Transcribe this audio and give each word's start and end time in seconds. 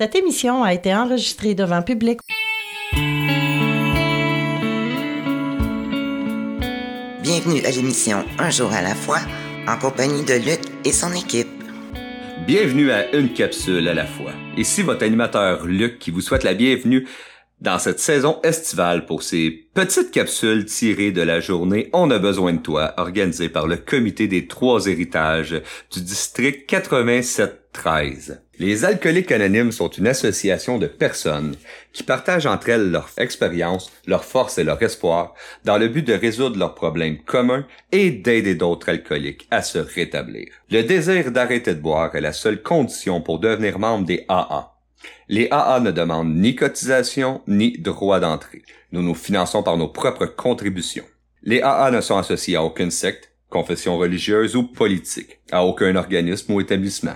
Cette 0.00 0.14
émission 0.14 0.62
a 0.62 0.72
été 0.72 0.94
enregistrée 0.94 1.54
devant 1.54 1.82
public. 1.82 2.20
Bienvenue 7.22 7.62
à 7.66 7.70
l'émission 7.70 8.24
Un 8.38 8.48
jour 8.48 8.72
à 8.72 8.80
la 8.80 8.94
fois, 8.94 9.18
en 9.68 9.76
compagnie 9.76 10.24
de 10.24 10.32
Luc 10.36 10.60
et 10.86 10.92
son 10.92 11.12
équipe. 11.12 11.50
Bienvenue 12.46 12.90
à 12.90 13.14
Une 13.14 13.34
capsule 13.34 13.86
à 13.88 13.92
la 13.92 14.06
fois. 14.06 14.32
Ici 14.56 14.80
votre 14.80 15.04
animateur 15.04 15.66
Luc 15.66 15.98
qui 15.98 16.10
vous 16.10 16.22
souhaite 16.22 16.44
la 16.44 16.54
bienvenue 16.54 17.06
dans 17.60 17.78
cette 17.78 18.00
saison 18.00 18.40
estivale 18.42 19.04
pour 19.04 19.22
ces 19.22 19.68
petites 19.74 20.12
capsules 20.12 20.64
tirées 20.64 21.12
de 21.12 21.20
la 21.20 21.40
journée 21.40 21.90
On 21.92 22.10
a 22.10 22.18
besoin 22.18 22.54
de 22.54 22.60
toi, 22.60 22.94
organisée 22.96 23.50
par 23.50 23.66
le 23.66 23.76
comité 23.76 24.28
des 24.28 24.46
trois 24.46 24.86
héritages 24.86 25.60
du 25.92 26.00
district 26.00 26.66
8713. 27.72 28.42
Les 28.58 28.84
alcooliques 28.84 29.32
anonymes 29.32 29.72
sont 29.72 29.88
une 29.88 30.06
association 30.06 30.78
de 30.78 30.86
personnes 30.86 31.56
qui 31.92 32.02
partagent 32.02 32.46
entre 32.46 32.68
elles 32.68 32.90
leur 32.90 33.10
expérience, 33.16 33.90
leur 34.06 34.24
force 34.24 34.58
et 34.58 34.64
leur 34.64 34.82
espoir 34.82 35.34
dans 35.64 35.78
le 35.78 35.88
but 35.88 36.06
de 36.06 36.12
résoudre 36.12 36.58
leurs 36.58 36.74
problèmes 36.74 37.22
communs 37.22 37.66
et 37.92 38.10
d'aider 38.10 38.54
d'autres 38.54 38.90
alcooliques 38.90 39.46
à 39.50 39.62
se 39.62 39.78
rétablir. 39.78 40.48
Le 40.70 40.82
désir 40.82 41.30
d'arrêter 41.30 41.74
de 41.74 41.80
boire 41.80 42.14
est 42.14 42.20
la 42.20 42.32
seule 42.32 42.62
condition 42.62 43.20
pour 43.20 43.38
devenir 43.38 43.78
membre 43.78 44.06
des 44.06 44.24
AA 44.28 44.70
les 45.30 45.48
AA 45.52 45.78
ne 45.78 45.92
demandent 45.92 46.34
ni 46.34 46.56
cotisation 46.56 47.40
ni 47.46 47.78
droit 47.78 48.18
d'entrée. 48.18 48.62
Nous 48.90 49.00
nous 49.00 49.14
finançons 49.14 49.62
par 49.62 49.76
nos 49.76 49.86
propres 49.86 50.26
contributions. 50.26 51.04
Les 51.44 51.62
AA 51.62 51.92
ne 51.92 52.00
sont 52.00 52.18
associés 52.18 52.56
à 52.56 52.64
aucune 52.64 52.90
secte, 52.90 53.32
confession 53.48 53.96
religieuse 53.96 54.56
ou 54.56 54.64
politique, 54.64 55.38
à 55.52 55.64
aucun 55.64 55.94
organisme 55.94 56.52
ou 56.52 56.60
établissement. 56.60 57.14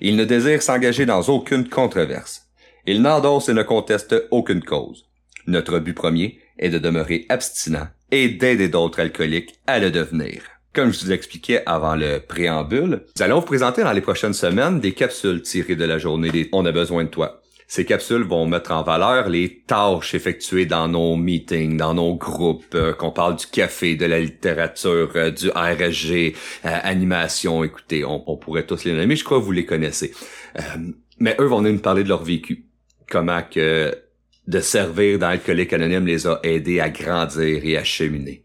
Ils 0.00 0.16
ne 0.16 0.24
désirent 0.24 0.62
s'engager 0.62 1.06
dans 1.06 1.22
aucune 1.22 1.68
controverse. 1.68 2.46
Ils 2.86 3.02
n'endossent 3.02 3.48
et 3.48 3.54
ne 3.54 3.62
contestent 3.62 4.16
aucune 4.30 4.62
cause. 4.62 5.06
Notre 5.46 5.78
but 5.78 5.94
premier 5.94 6.38
est 6.58 6.70
de 6.70 6.78
demeurer 6.78 7.26
abstinent 7.28 7.88
et 8.10 8.28
d'aider 8.28 8.68
d'autres 8.68 9.00
alcooliques 9.00 9.54
à 9.66 9.78
le 9.78 9.90
devenir. 9.90 10.42
Comme 10.72 10.92
je 10.92 11.04
vous 11.04 11.12
expliquais 11.12 11.62
avant 11.66 11.94
le 11.94 12.18
préambule, 12.18 13.04
nous 13.16 13.22
allons 13.22 13.40
vous 13.40 13.46
présenter 13.46 13.82
dans 13.82 13.92
les 13.92 14.00
prochaines 14.00 14.34
semaines 14.34 14.80
des 14.80 14.92
capsules 14.92 15.42
tirées 15.42 15.76
de 15.76 15.84
la 15.84 15.98
journée 15.98 16.30
des 16.30 16.48
On 16.52 16.66
a 16.66 16.72
besoin 16.72 17.04
de 17.04 17.10
toi. 17.10 17.43
Ces 17.66 17.84
capsules 17.84 18.22
vont 18.22 18.46
mettre 18.46 18.72
en 18.72 18.82
valeur 18.82 19.28
les 19.28 19.62
tâches 19.66 20.14
effectuées 20.14 20.66
dans 20.66 20.86
nos 20.86 21.16
meetings, 21.16 21.76
dans 21.76 21.94
nos 21.94 22.14
groupes, 22.14 22.74
euh, 22.74 22.92
qu'on 22.92 23.10
parle 23.10 23.36
du 23.36 23.46
café, 23.46 23.96
de 23.96 24.04
la 24.04 24.20
littérature, 24.20 25.10
euh, 25.16 25.30
du 25.30 25.48
RSG, 25.48 26.34
euh, 26.64 26.78
animation, 26.82 27.64
écoutez, 27.64 28.04
on, 28.04 28.36
pourrait 28.36 28.66
tous 28.66 28.84
les 28.84 28.92
nommer, 28.92 29.16
je 29.16 29.24
crois 29.24 29.38
que 29.38 29.44
vous 29.44 29.52
les 29.52 29.64
connaissez. 29.64 30.12
mais 31.18 31.34
eux 31.40 31.46
vont 31.46 31.62
nous 31.62 31.78
parler 31.78 32.04
de 32.04 32.08
leur 32.08 32.22
vécu. 32.22 32.66
Comment 33.10 33.42
que 33.42 33.94
de 34.46 34.60
servir 34.60 35.18
dans 35.18 35.30
l'alcoolique 35.30 35.72
anonyme 35.72 36.06
les 36.06 36.26
a 36.26 36.40
aidés 36.42 36.80
à 36.80 36.90
grandir 36.90 37.64
et 37.64 37.78
à 37.78 37.84
cheminer. 37.84 38.42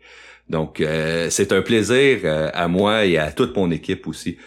Donc, 0.48 0.82
c'est 1.30 1.52
un 1.52 1.62
plaisir 1.62 2.20
à 2.54 2.68
moi 2.68 3.06
et 3.06 3.18
à 3.18 3.32
toute 3.32 3.56
mon 3.56 3.70
équipe 3.70 4.08
aussi 4.08 4.38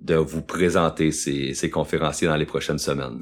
de 0.00 0.14
vous 0.14 0.42
présenter 0.42 1.10
ces 1.10 1.70
conférenciers 1.70 2.28
dans 2.28 2.36
les 2.36 2.46
prochaines 2.46 2.78
semaines. 2.78 3.20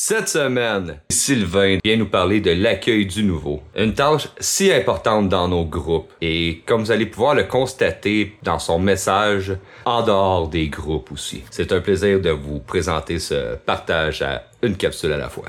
Cette 0.00 0.28
semaine, 0.28 1.00
Sylvain 1.10 1.78
vient 1.84 1.96
nous 1.96 2.06
parler 2.06 2.40
de 2.40 2.52
l'accueil 2.52 3.04
du 3.04 3.24
nouveau, 3.24 3.62
une 3.76 3.94
tâche 3.94 4.28
si 4.38 4.72
importante 4.72 5.28
dans 5.28 5.48
nos 5.48 5.64
groupes 5.64 6.12
et 6.22 6.62
comme 6.66 6.84
vous 6.84 6.92
allez 6.92 7.06
pouvoir 7.06 7.34
le 7.34 7.42
constater 7.42 8.36
dans 8.44 8.60
son 8.60 8.78
message 8.78 9.56
en 9.84 10.04
dehors 10.04 10.46
des 10.46 10.68
groupes 10.68 11.10
aussi. 11.10 11.42
C'est 11.50 11.72
un 11.72 11.80
plaisir 11.80 12.20
de 12.20 12.30
vous 12.30 12.60
présenter 12.60 13.18
ce 13.18 13.56
partage 13.56 14.22
à 14.22 14.44
une 14.62 14.76
capsule 14.76 15.10
à 15.10 15.16
la 15.16 15.28
fois. 15.28 15.46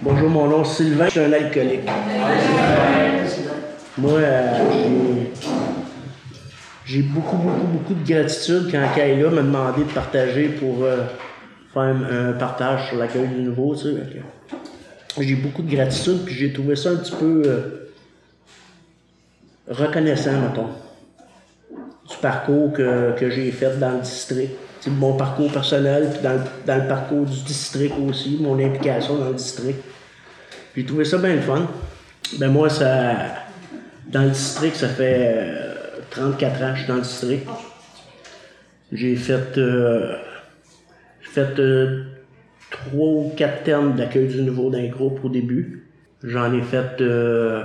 Bonjour, 0.00 0.30
mon 0.30 0.46
nom 0.46 0.62
est 0.62 0.66
Sylvain, 0.66 1.06
je 1.06 1.10
suis 1.10 1.20
un 1.20 1.32
alcoolique. 1.32 1.90
Moi, 3.96 4.12
euh, 4.12 5.24
j'ai 6.84 7.02
beaucoup, 7.02 7.36
beaucoup, 7.36 7.66
beaucoup 7.66 7.94
de 7.94 8.06
gratitude 8.06 8.68
quand 8.70 8.86
Kayla 8.94 9.30
m'a 9.30 9.42
demandé 9.42 9.84
de 9.84 9.90
partager 9.90 10.48
pour 10.48 10.84
euh, 10.84 11.04
faire 11.72 11.82
un, 11.82 12.32
partage 12.32 12.88
sur 12.88 12.98
l'accueil 12.98 13.28
du 13.28 13.40
nouveau. 13.40 13.74
J'ai 15.18 15.34
beaucoup 15.34 15.62
de 15.62 15.74
gratitude, 15.74 16.24
puis 16.26 16.34
j'ai 16.34 16.52
trouvé 16.52 16.76
ça 16.76 16.90
un 16.90 16.96
petit 16.96 17.14
peu 17.18 17.42
euh, 17.46 17.90
reconnaissant, 19.68 20.32
mettons, 20.40 20.68
du 22.10 22.16
parcours 22.20 22.72
que, 22.72 23.14
j'ai 23.18 23.50
fait 23.50 23.78
dans 23.78 23.92
le 23.92 24.00
district. 24.00 24.52
mon 24.86 25.16
parcours 25.16 25.50
personnel, 25.50 26.10
puis 26.12 26.20
dans, 26.22 26.38
dans 26.66 26.82
le 26.82 26.88
parcours 26.88 27.24
du 27.24 27.40
district 27.44 27.94
aussi, 28.06 28.38
mon 28.40 28.58
implication 28.58 29.16
dans 29.16 29.28
le 29.28 29.34
district. 29.34 29.82
J'ai 30.76 30.84
trouvé 30.84 31.06
ça 31.06 31.16
bien 31.16 31.36
le 31.36 31.40
fun. 31.40 31.66
Ben 32.38 32.48
moi, 32.50 32.68
ça. 32.68 33.14
Dans 34.08 34.22
le 34.22 34.30
district, 34.30 34.76
ça 34.76 34.88
fait 34.88 35.63
34 36.14 36.62
euh, 36.62 36.64
ans 36.64 36.74
je 36.74 36.80
suis 36.80 36.88
dans 36.88 36.96
le 36.96 37.02
district. 37.02 37.48
J'ai 38.92 39.16
fait. 39.16 39.58
Euh, 39.58 40.16
fait 41.20 41.58
euh, 41.58 42.04
ou 42.92 43.32
quatre 43.36 43.64
termes 43.64 43.94
d'accueil 43.94 44.28
du 44.28 44.42
nouveau 44.42 44.70
d'un 44.70 44.88
groupe 44.88 45.24
au 45.24 45.28
début. 45.28 45.88
J'en 46.22 46.52
ai 46.52 46.62
fait. 46.62 46.98
je 46.98 47.64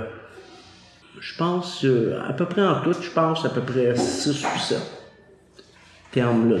pense, 1.36 1.84
à 2.28 2.32
peu 2.32 2.46
près 2.46 2.62
en 2.62 2.80
tout, 2.82 2.92
je 2.92 3.10
pense 3.10 3.44
à 3.44 3.50
peu 3.50 3.60
près 3.60 3.94
6 3.96 4.30
ou 4.30 4.58
7 4.58 4.78
termes 6.12 6.60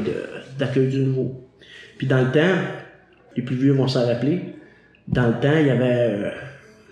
d'accueil 0.58 0.88
du 0.88 1.00
nouveau. 1.00 1.48
Puis 1.98 2.06
dans 2.06 2.22
le 2.22 2.30
temps, 2.30 2.56
les 3.36 3.42
plus 3.42 3.56
vieux 3.56 3.72
vont 3.72 3.88
s'en 3.88 4.06
rappeler, 4.06 4.54
dans 5.08 5.26
le 5.26 5.34
temps, 5.34 5.56
il 5.58 5.66
y 5.66 5.70
avait 5.70 5.84
euh, 5.84 6.30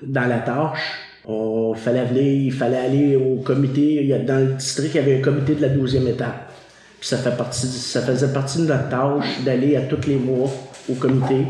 dans 0.03 0.27
la 0.27 0.39
tâche, 0.39 0.99
il 1.29 2.53
fallait 2.53 2.79
aller 2.79 3.17
au 3.17 3.37
comité. 3.37 4.09
Dans 4.27 4.39
le 4.39 4.55
district, 4.55 4.93
il 4.95 4.97
y 4.97 5.01
avait 5.01 5.19
un 5.19 5.23
comité 5.23 5.55
de 5.55 5.63
la 5.63 5.69
12e 5.69 6.09
étape. 6.09 6.53
Puis 7.01 7.09
ça, 7.09 7.19
faisait 7.19 8.33
partie 8.33 8.59
de 8.59 8.67
notre 8.67 8.89
tâche 8.89 9.45
d'aller 9.45 9.77
à 9.77 9.83
tous 9.83 10.09
les 10.09 10.17
mois 10.17 10.51
au 10.91 10.95
comité 10.95 11.45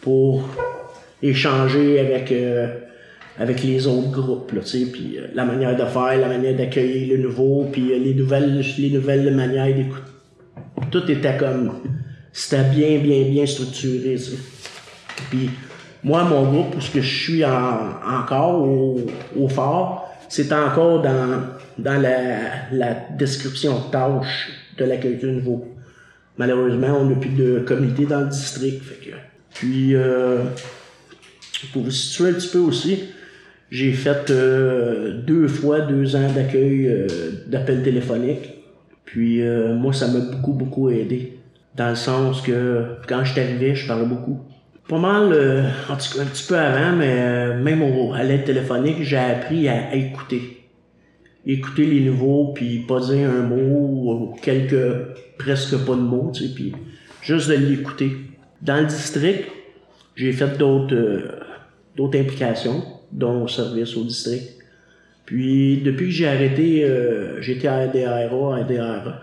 pour 0.00 0.48
échanger 1.22 2.00
avec, 2.00 2.30
euh, 2.32 2.66
avec 3.38 3.62
les 3.62 3.86
autres 3.86 4.10
groupes. 4.10 4.52
Là, 4.52 4.60
puis 4.60 5.16
euh, 5.16 5.28
la 5.34 5.44
manière 5.44 5.74
de 5.74 5.84
faire, 5.86 6.18
la 6.18 6.28
manière 6.28 6.54
d'accueillir 6.54 7.16
le 7.16 7.22
nouveau, 7.22 7.66
puis 7.72 7.98
les, 7.98 8.12
nouvelles, 8.12 8.62
les 8.78 8.90
nouvelles 8.90 9.34
manières 9.34 9.74
d'écouter. 9.74 10.02
Tout 10.90 11.10
était 11.10 11.36
comme. 11.36 11.72
C'était 12.32 12.64
bien, 12.64 12.98
bien, 12.98 13.22
bien 13.30 13.46
structuré. 13.46 14.16
Puis 15.30 15.48
moi, 16.04 16.22
mon 16.24 16.42
groupe, 16.44 16.76
où 16.76 16.80
je 16.80 17.00
suis 17.00 17.44
encore 17.44 18.62
au, 18.62 19.00
au 19.36 19.48
fort, 19.48 20.14
c'est 20.28 20.52
encore 20.52 21.00
dans, 21.02 21.40
dans 21.78 22.00
la, 22.00 22.94
description 23.16 23.78
de 23.78 23.90
tâches 23.90 24.50
de 24.78 24.84
l'accueil 24.84 25.16
de 25.16 25.30
nouveau. 25.30 25.66
Malheureusement, 26.36 26.98
on 27.00 27.06
n'a 27.06 27.16
plus 27.16 27.30
de 27.30 27.60
comité 27.66 28.04
dans 28.04 28.20
le 28.20 28.28
district. 28.28 28.82
Puis, 29.54 29.94
euh, 29.94 30.42
pour 31.72 31.82
vous 31.82 31.90
situer 31.90 32.30
un 32.30 32.32
petit 32.32 32.48
peu 32.48 32.58
aussi, 32.58 33.04
j'ai 33.70 33.92
fait 33.92 34.30
euh, 34.30 35.22
deux 35.22 35.48
fois 35.48 35.80
deux 35.80 36.16
ans 36.16 36.30
d'accueil 36.34 36.86
euh, 36.86 37.06
d'appel 37.46 37.82
téléphonique. 37.82 38.50
Puis, 39.04 39.40
moi, 39.42 39.92
ça 39.92 40.08
m'a 40.08 40.18
beaucoup, 40.18 40.52
beaucoup 40.52 40.90
aidé. 40.90 41.38
Dans 41.76 41.90
le 41.90 41.94
sens 41.94 42.40
que 42.42 42.96
quand 43.06 43.24
je 43.24 43.32
suis 43.32 43.40
arrivé, 43.40 43.74
je 43.74 43.86
parlais 43.86 44.06
beaucoup 44.06 44.40
pas 44.88 44.98
mal, 44.98 45.32
euh, 45.32 45.62
un 45.88 45.96
petit 45.96 46.46
peu 46.46 46.58
avant, 46.58 46.96
mais 46.96 47.16
euh, 47.18 47.62
même 47.62 47.82
au, 47.82 48.12
à 48.12 48.22
l'aide 48.22 48.44
téléphonique, 48.44 49.02
j'ai 49.02 49.16
appris 49.16 49.68
à, 49.68 49.94
écouter. 49.94 50.62
Écouter 51.46 51.86
les 51.86 52.00
nouveaux, 52.00 52.52
puis 52.54 52.80
pas 52.80 53.00
dire 53.00 53.30
un 53.30 53.42
mot, 53.42 53.54
ou 53.56 54.36
quelques, 54.42 54.76
presque 55.38 55.76
pas 55.84 55.94
de 55.94 56.00
mots, 56.00 56.30
tu 56.34 56.44
sais, 56.44 56.54
puis 56.54 56.72
juste 57.22 57.48
de 57.48 57.54
l'écouter. 57.54 58.12
Dans 58.60 58.80
le 58.80 58.86
district, 58.86 59.48
j'ai 60.16 60.32
fait 60.32 60.56
d'autres 60.58 60.94
euh, 60.94 61.40
d'autres 61.96 62.18
implications, 62.18 62.82
dont 63.12 63.46
service 63.46 63.96
au 63.96 64.04
district. 64.04 64.50
Puis 65.26 65.78
depuis 65.78 66.06
que 66.06 66.12
j'ai 66.12 66.28
arrêté, 66.28 66.86
j'étais 67.40 67.68
à 67.68 67.86
RDRA, 67.86 68.58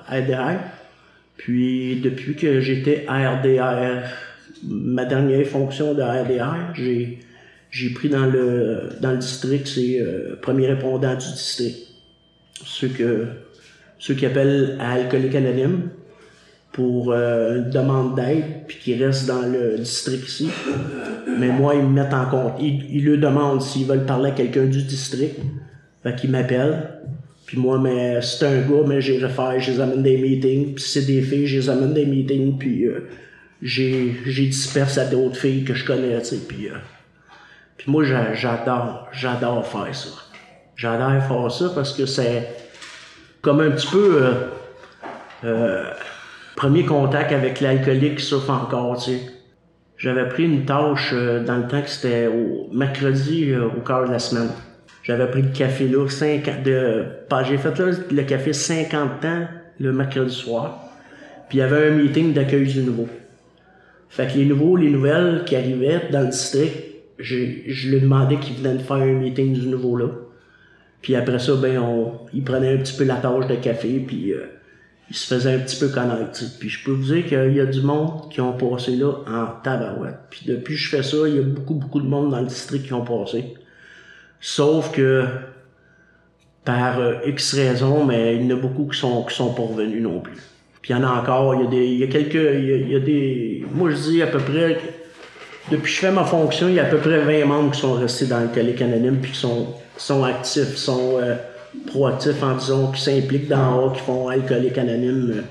à 0.08 0.20
RDR. 0.20 0.60
Puis 1.38 2.00
depuis 2.02 2.36
que 2.36 2.60
j'étais 2.60 3.06
à 3.08 3.36
RDR, 3.36 4.08
ma 4.64 5.06
dernière 5.06 5.46
fonction 5.48 5.94
de 5.94 6.02
RDR, 6.02 6.74
j'ai, 6.74 7.20
j'ai 7.70 7.90
pris 7.92 8.10
dans 8.10 8.26
le, 8.26 8.90
dans 9.02 9.12
le 9.12 9.18
district, 9.18 9.68
c'est 9.68 10.00
euh, 10.00 10.36
premier 10.42 10.68
répondant 10.68 11.14
du 11.14 11.26
district. 11.26 11.88
Ceux, 12.64 12.90
que, 12.90 13.26
ceux 13.98 14.14
qui 14.14 14.26
appellent 14.26 14.78
à 14.80 14.92
Alcoolique 14.94 15.36
Anonyme 15.36 15.90
pour 16.72 17.12
euh, 17.12 17.58
une 17.58 17.70
demande 17.70 18.16
d'aide, 18.16 18.44
puis 18.68 18.78
qui 18.78 18.96
restent 18.96 19.28
dans 19.28 19.42
le 19.42 19.78
district 19.78 20.28
ici. 20.28 20.50
Mais 21.40 21.50
moi, 21.50 21.76
ils 21.76 21.84
me 21.84 21.90
mettent 21.90 22.14
en 22.14 22.26
compte. 22.26 22.54
Ils, 22.60 22.86
ils 22.96 23.04
le 23.04 23.18
demandent 23.18 23.62
s'ils 23.62 23.86
veulent 23.86 24.06
parler 24.06 24.30
à 24.30 24.34
quelqu'un 24.34 24.66
du 24.66 24.84
district. 24.84 25.38
Fait 26.04 26.16
qu'ils 26.16 26.32
m'appellent, 26.32 27.00
Puis 27.46 27.58
moi, 27.58 27.80
mais 27.80 28.22
c'est 28.22 28.46
un 28.46 28.62
gars, 28.62 28.84
mais 28.88 29.02
j'ai 29.02 29.20
je 29.20 29.72
les 29.72 29.80
amène 29.80 30.04
des 30.04 30.18
meetings. 30.18 30.74
Puis 30.76 30.84
c'est 30.84 31.06
des 31.06 31.22
filles, 31.22 31.48
je 31.48 31.60
les 31.60 31.70
amène 31.70 31.94
des 31.94 32.06
meetings. 32.06 32.58
Puis 32.58 32.86
euh, 32.86 33.08
j'ai, 33.62 34.16
j'ai 34.26 34.46
disperse 34.48 34.98
à 34.98 35.06
d'autres 35.06 35.38
filles 35.38 35.64
que 35.64 35.74
je 35.74 35.86
connais, 35.86 36.20
tu 36.20 36.26
sais. 36.26 36.38
Puis, 36.48 36.70
euh, 36.70 36.74
moi, 37.88 38.04
j'a- 38.04 38.34
j'adore, 38.34 39.08
j'adore 39.12 39.66
faire 39.66 39.96
ça. 39.96 40.10
J'adore 40.76 41.24
faire 41.24 41.52
ça 41.52 41.72
parce 41.76 41.94
que 41.94 42.06
c'est 42.06 42.48
comme 43.42 43.60
un 43.60 43.72
petit 43.72 43.88
peu 43.88 44.24
euh, 44.24 44.34
euh, 45.44 45.84
premier 46.56 46.86
contact 46.86 47.32
avec 47.32 47.60
l'alcoolique 47.62 48.18
qui 48.18 48.26
souffre 48.26 48.50
encore, 48.52 48.98
tu 49.04 49.12
sais. 49.12 49.22
J'avais 49.98 50.28
pris 50.28 50.46
une 50.46 50.66
tâche 50.66 51.12
euh, 51.14 51.44
dans 51.44 51.58
le 51.58 51.68
temps 51.68 51.82
que 51.82 51.90
c'était 51.90 52.28
au 52.28 52.70
mercredi 52.74 53.52
euh, 53.52 53.68
au 53.68 53.82
quart 53.82 54.08
de 54.08 54.12
la 54.12 54.20
semaine. 54.20 54.50
J'avais 55.04 55.28
pris 55.30 55.42
le 55.44 55.50
café 55.50 55.88
là, 55.88 56.08
50 56.08 56.64
de, 56.64 57.06
j'ai 57.48 57.58
fait 57.58 57.78
là, 57.80 57.92
le 58.12 58.24
café 58.24 58.54
50 58.54 59.26
ans 59.26 59.48
le 59.80 59.94
mercredi 59.94 60.34
soir. 60.34 60.80
Puis 61.50 61.58
il 61.58 61.62
y 61.62 61.64
avait 61.64 61.90
un 61.90 61.92
meeting 61.92 62.34
d'accueil 62.34 62.66
du 62.68 62.82
nouveau. 62.84 63.08
Fait 64.12 64.28
que 64.28 64.38
les 64.38 64.46
nouveaux, 64.46 64.76
les 64.76 64.90
nouvelles 64.90 65.44
qui 65.46 65.56
arrivaient 65.56 66.02
dans 66.12 66.22
le 66.22 66.28
district, 66.28 66.76
j'ai- 67.18 67.64
je 67.68 67.90
lui 67.90 68.02
demandais 68.02 68.38
qu'ils 68.38 68.58
venaient 68.58 68.76
de 68.76 68.84
faire 68.84 68.98
un 68.98 69.14
meeting 69.14 69.54
du 69.54 69.68
nouveau 69.68 69.96
là. 69.96 70.08
Puis 71.02 71.16
après 71.16 71.40
ça, 71.40 71.56
ben, 71.56 71.80
on, 71.80 72.12
il 72.34 72.44
prenait 72.44 72.74
un 72.74 72.78
petit 72.78 72.96
peu 72.98 73.06
la 73.06 73.16
tâche 73.16 73.48
de 73.48 73.56
café, 73.56 74.04
puis 74.06 74.34
euh, 74.34 74.48
il 75.10 75.16
se 75.16 75.34
faisait 75.34 75.54
un 75.54 75.60
petit 75.60 75.80
peu 75.80 75.88
connaître. 75.88 76.40
Puis 76.60 76.68
je 76.70 76.84
peux 76.84 76.92
vous 76.92 77.14
dire 77.14 77.26
qu'il 77.26 77.54
y 77.56 77.60
a 77.62 77.66
du 77.66 77.82
monde 77.82 78.30
qui 78.30 78.42
ont 78.42 78.54
passé 78.54 78.98
là 78.98 79.14
en 79.28 79.62
tabarouette. 79.64 80.20
Puis 80.30 80.42
depuis 80.46 80.76
que 80.76 80.80
je 80.82 80.90
fais 80.90 81.04
ça, 81.04 81.18
il 81.28 81.36
y 81.36 81.40
a 81.40 81.44
beaucoup, 81.44 81.76
beaucoup 81.76 82.02
de 82.02 82.08
monde 82.08 82.32
dans 82.32 82.42
le 82.42 82.48
district 82.48 82.86
qui 82.86 82.94
ont 82.94 83.06
passé. 83.06 83.54
Sauf 84.42 84.92
que 84.92 85.26
par 86.66 87.00
euh, 87.00 87.14
X 87.26 87.56
raisons, 87.56 88.06
mais 88.06 88.36
il 88.36 88.44
y 88.46 88.54
en 88.54 88.58
a 88.58 88.60
beaucoup 88.60 88.88
qui 88.88 89.00
sont, 89.00 89.24
qui 89.24 89.36
sont 89.36 89.54
pas 89.54 89.64
revenus 89.64 90.02
non 90.04 90.20
plus. 90.20 90.38
Puis 90.82 90.94
il 90.94 90.98
y 90.98 91.00
en 91.00 91.04
a 91.04 91.10
encore, 91.22 91.56
il 91.56 91.62
y 91.62 91.68
a 91.68 91.70
des. 91.70 91.88
Y 91.88 92.04
a 92.04 92.08
quelques. 92.08 92.34
Y 92.34 92.96
a, 92.96 93.00
des. 93.00 93.66
Moi 93.74 93.92
je 93.92 93.96
dis 93.98 94.22
à 94.22 94.28
peu 94.28 94.40
près. 94.40 94.78
Depuis 95.70 95.84
que 95.84 95.90
je 95.90 96.00
fais 96.00 96.12
ma 96.12 96.24
fonction, 96.24 96.68
il 96.68 96.74
y 96.76 96.80
a 96.80 96.84
à 96.84 96.90
peu 96.90 96.98
près 96.98 97.20
20 97.20 97.46
membres 97.46 97.72
qui 97.72 97.80
sont 97.80 97.94
restés 97.94 98.26
dans 98.26 98.40
le 98.40 98.48
Calique 98.48 98.82
Anonyme 98.82 99.20
puis 99.22 99.32
qui 99.32 99.38
sont, 99.38 99.68
sont 99.96 100.24
actifs, 100.24 100.76
sont 100.76 101.20
euh, 101.22 101.36
proactifs 101.86 102.42
en 102.42 102.56
disant, 102.56 102.92
qui 102.92 103.00
s'impliquent 103.00 103.48
dans 103.48 103.90
A, 103.90 103.94
qui 103.94 104.02
font 104.02 104.28
alcoolique 104.28 104.78
anonyme 104.80 105.32
euh, 105.38 105.42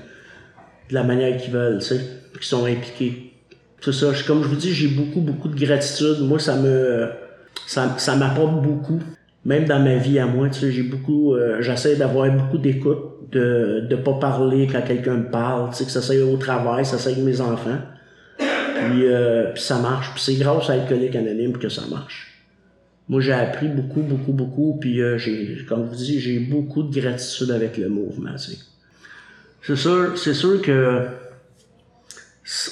de 0.89 0.93
la 0.93 1.03
manière 1.03 1.37
qu'ils 1.37 1.53
veulent, 1.53 1.79
tu 1.79 1.85
sais, 1.95 2.01
qui 2.39 2.45
sont 2.47 2.65
impliqués. 2.65 3.31
C'est 3.79 3.93
ça, 3.93 4.11
je- 4.13 4.25
comme 4.25 4.43
je 4.43 4.49
vous 4.49 4.55
dis, 4.57 4.73
j'ai 4.73 4.89
beaucoup, 4.89 5.21
beaucoup 5.21 5.47
de 5.47 5.55
gratitude. 5.59 6.17
Moi, 6.19 6.37
ça 6.39 6.57
me 6.57 7.09
ça, 7.65 7.95
ça 7.97 8.15
m'apporte 8.17 8.61
beaucoup. 8.61 8.99
Même 9.43 9.65
dans 9.65 9.79
ma 9.79 9.95
vie 9.95 10.19
à 10.19 10.27
moi, 10.27 10.49
tu 10.49 10.59
sais, 10.59 10.71
j'ai 10.71 10.83
beaucoup, 10.83 11.33
euh, 11.33 11.61
j'essaie 11.61 11.95
d'avoir 11.95 12.31
beaucoup 12.31 12.59
d'écoute, 12.59 13.31
de 13.31 13.87
de 13.89 13.95
pas 13.95 14.13
parler 14.13 14.67
quand 14.71 14.81
quelqu'un 14.81 15.15
me 15.15 15.31
parle, 15.31 15.71
tu 15.71 15.77
sais, 15.77 15.85
que 15.85 15.91
ça 15.91 16.01
soit 16.01 16.21
au 16.21 16.37
travail, 16.37 16.85
ça 16.85 16.99
soit 16.99 17.13
avec 17.13 17.23
mes 17.23 17.41
enfants. 17.41 17.79
Puis, 18.37 19.07
euh, 19.07 19.51
puis 19.53 19.61
ça 19.61 19.79
marche. 19.79 20.11
Puis 20.13 20.21
c'est 20.21 20.35
grâce 20.35 20.69
à 20.69 20.73
Alcoolique 20.73 21.15
Anonyme 21.15 21.57
que 21.57 21.69
ça 21.69 21.83
marche. 21.89 22.27
Moi, 23.09 23.21
j'ai 23.21 23.33
appris 23.33 23.67
beaucoup, 23.67 24.01
beaucoup, 24.01 24.31
beaucoup. 24.31 24.77
Puis 24.79 25.01
euh, 25.01 25.17
j'ai, 25.17 25.65
comme 25.67 25.85
je 25.85 25.89
vous 25.89 25.95
dis, 25.95 26.19
j'ai 26.19 26.39
beaucoup 26.39 26.83
de 26.83 26.99
gratitude 26.99 27.51
avec 27.51 27.77
le 27.77 27.89
mouvement. 27.89 28.35
C'est 29.63 29.75
sûr, 29.75 30.17
c'est 30.17 30.33
sûr 30.33 30.61
que 30.61 31.07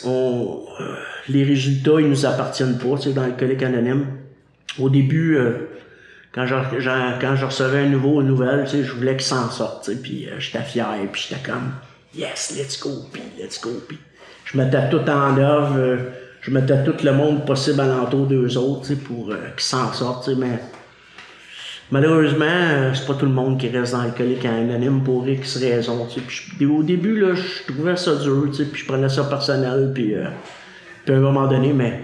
on, 0.05 0.65
les 1.29 1.43
résultats, 1.43 1.99
ils 1.99 2.09
nous 2.09 2.25
appartiennent 2.25 2.77
pas, 2.77 2.97
tu 2.97 3.09
sais, 3.09 3.13
dans 3.13 3.23
Alcoolique 3.23 3.63
Anonyme. 3.63 4.05
Au 4.77 4.89
début, 4.89 5.37
quand 6.33 6.45
je, 6.45 7.45
recevais 7.45 7.79
un 7.79 7.89
nouveau 7.89 8.21
une 8.21 8.27
nouvelle, 8.27 8.65
tu 8.65 8.71
sais, 8.71 8.83
je 8.83 8.93
voulais 8.93 9.15
qu'il 9.15 9.25
s'en 9.25 9.49
sorte, 9.49 9.85
tu 9.85 9.91
sais, 9.91 10.01
puis 10.01 10.27
euh, 10.27 10.39
j'étais 10.39 10.63
fier, 10.63 10.87
puis 11.11 11.25
j'étais 11.27 11.41
comme 11.41 11.71
yes, 12.15 12.55
let's 12.55 12.79
go, 12.79 12.89
puis 13.11 13.21
let's 13.37 13.59
go, 13.61 13.71
puis. 13.87 13.97
Je 14.45 14.57
mettais 14.57 14.89
tout 14.89 15.07
en 15.07 15.37
œuvre, 15.37 15.75
euh, 15.77 15.97
je 16.41 16.49
mettais 16.49 16.83
tout 16.83 16.95
le 17.03 17.11
monde 17.13 17.45
possible 17.45 17.81
alentour 17.81 18.25
d'eux 18.25 18.57
autres, 18.57 18.95
pour 18.95 19.31
euh, 19.31 19.49
qu'ils 19.55 19.63
s'en 19.63 19.93
sortent, 19.93 20.29
mais 20.29 20.59
malheureusement, 21.91 22.91
c'est 22.95 23.05
pas 23.05 23.13
tout 23.13 23.27
le 23.27 23.31
monde 23.31 23.59
qui 23.59 23.69
reste 23.69 23.93
dans 23.93 24.01
l'alcoolique 24.01 24.45
anonyme 24.45 25.03
pour 25.03 25.27
X 25.27 25.57
raisons, 25.57 26.07
tu 26.07 26.19
sais, 26.19 26.65
au 26.65 26.81
début, 26.81 27.19
là, 27.19 27.35
je 27.35 27.71
trouvais 27.71 27.95
ça 27.95 28.15
dur, 28.15 28.47
puis 28.51 28.81
je 28.81 28.85
prenais 28.85 29.09
ça 29.09 29.23
personnel, 29.23 29.91
puis, 29.93 30.15
puis 31.05 31.13
à 31.13 31.17
un 31.17 31.21
moment 31.21 31.47
donné, 31.47 31.73
mais 31.73 32.01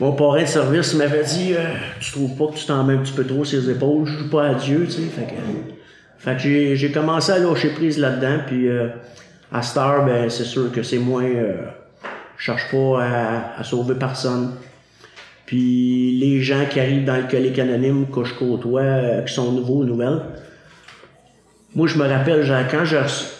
mon 0.00 0.12
parrain 0.12 0.42
de 0.42 0.46
service 0.48 0.94
m'avait 0.94 1.22
dit 1.24 1.52
euh, 1.54 1.64
Tu 2.00 2.12
trouves 2.12 2.34
pas 2.36 2.52
que 2.52 2.58
tu 2.58 2.66
t'en 2.66 2.82
mets 2.84 2.94
un 2.94 2.98
petit 2.98 3.12
peu 3.12 3.24
trop 3.24 3.44
sur 3.44 3.60
les 3.60 3.70
épaules, 3.70 4.06
je 4.06 4.18
joue 4.18 4.30
pas 4.30 4.48
à 4.48 4.54
Dieu, 4.54 4.84
tu 4.86 4.92
sais. 4.92 5.02
Fait 5.02 5.22
que, 5.26 5.34
fait 6.18 6.32
que 6.36 6.38
j'ai, 6.42 6.76
j'ai 6.76 6.90
commencé 6.90 7.32
à 7.32 7.38
lâcher 7.38 7.70
prise 7.70 7.98
là-dedans, 7.98 8.38
puis 8.46 8.68
euh, 8.68 8.88
à 9.52 9.60
heure, 9.78 10.04
ben, 10.06 10.28
c'est 10.30 10.44
sûr 10.44 10.72
que 10.72 10.82
c'est 10.82 10.98
moins. 10.98 11.24
euh, 11.24 11.54
je 12.38 12.44
cherche 12.44 12.70
pas 12.70 13.02
à, 13.02 13.60
à 13.60 13.64
sauver 13.64 13.94
personne. 13.94 14.52
Puis 15.44 16.16
les 16.20 16.40
gens 16.40 16.64
qui 16.70 16.78
arrivent 16.80 17.04
dans 17.04 17.16
le 17.16 17.24
colique 17.28 17.58
anonyme 17.58 18.06
que 18.10 18.24
je 18.24 18.32
côtoie, 18.34 18.80
euh, 18.82 19.22
qui 19.22 19.34
sont 19.34 19.52
nouveaux 19.52 19.78
ou 19.82 19.84
nouvelles, 19.84 20.20
moi 21.74 21.86
je 21.88 21.98
me 21.98 22.06
rappelle, 22.06 22.46
quand 22.70 22.84
je 22.84 22.96
reço- 22.96 23.34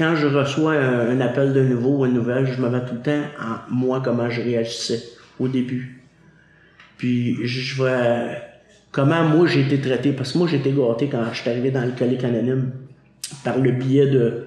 quand 0.00 0.16
je 0.16 0.26
reçois 0.26 0.72
un, 0.72 1.20
appel 1.20 1.52
de 1.52 1.62
nouveau 1.62 1.98
ou 1.98 2.06
une 2.06 2.14
nouvelle, 2.14 2.46
je 2.46 2.58
me 2.58 2.70
mets 2.70 2.80
tout 2.86 2.94
le 2.94 3.02
temps 3.02 3.22
en 3.38 3.70
moi 3.70 4.00
comment 4.02 4.30
je 4.30 4.40
réagissais 4.40 5.02
au 5.38 5.46
début. 5.46 6.02
Puis 6.96 7.36
je 7.46 7.76
vois 7.76 8.00
comment 8.92 9.22
moi 9.24 9.46
j'ai 9.46 9.60
été 9.60 9.78
traité, 9.78 10.12
parce 10.12 10.32
que 10.32 10.38
moi 10.38 10.48
j'ai 10.48 10.56
été 10.56 10.72
gâté 10.72 11.10
quand 11.12 11.22
je 11.34 11.42
suis 11.42 11.50
arrivé 11.50 11.70
dans 11.70 11.84
le 11.84 11.90
colique 11.90 12.24
anonyme 12.24 12.70
par 13.44 13.58
le 13.58 13.72
biais 13.72 14.06
de 14.06 14.46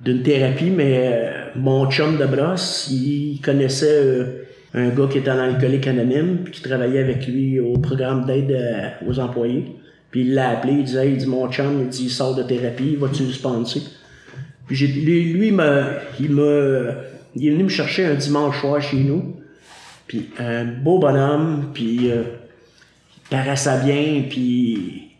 d'une 0.00 0.24
thérapie, 0.24 0.70
mais 0.70 1.12
euh, 1.12 1.30
mon 1.54 1.88
chum 1.88 2.16
de 2.16 2.26
brosse, 2.26 2.88
il 2.90 3.40
connaissait 3.40 4.00
euh, 4.02 4.24
un 4.74 4.88
gars 4.88 5.06
qui 5.08 5.18
était 5.18 5.30
dans 5.30 5.36
l'alcoolique 5.36 5.86
anonyme, 5.86 6.38
puis 6.42 6.54
qui 6.54 6.60
travaillait 6.60 6.98
avec 6.98 7.28
lui 7.28 7.60
au 7.60 7.74
programme 7.74 8.26
d'aide 8.26 8.50
euh, 8.50 8.88
aux 9.08 9.20
employés. 9.20 9.76
Puis 10.10 10.22
il 10.22 10.34
l'a 10.34 10.50
appelé, 10.50 10.72
il 10.72 10.82
disait, 10.82 11.08
il 11.08 11.18
dit, 11.18 11.26
mon 11.26 11.48
chum, 11.52 11.82
il 11.82 11.86
dit, 11.86 12.06
il 12.06 12.10
sort 12.10 12.34
de 12.34 12.42
thérapie, 12.42 12.96
vas-tu 12.96 13.22
le 13.22 13.30
sponsor? 13.30 13.80
Puis 14.66 14.86
lui, 14.86 15.32
lui, 15.32 15.48
il 15.48 15.54
m'a, 15.54 15.84
il 16.18 17.46
est 17.46 17.50
venu 17.50 17.64
me 17.64 17.68
chercher 17.68 18.06
un 18.06 18.14
dimanche 18.14 18.60
soir 18.60 18.80
chez 18.80 18.98
nous. 18.98 19.36
Puis 20.06 20.30
un 20.38 20.64
beau 20.64 20.98
bonhomme, 20.98 21.70
puis 21.72 22.10
euh, 22.10 22.22
il 23.16 23.28
paraissait 23.30 23.82
bien, 23.84 24.24
puis 24.28 25.10